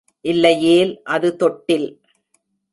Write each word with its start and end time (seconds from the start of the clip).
இல்லையேல் 0.25 1.01
அது 1.03 1.35
தொட்டில். 1.35 1.89